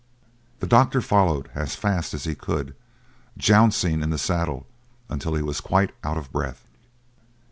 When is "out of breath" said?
6.03-6.65